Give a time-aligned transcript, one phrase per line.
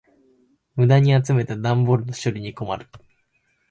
[0.75, 2.87] 無駄に集めた段ボールの処理に困る。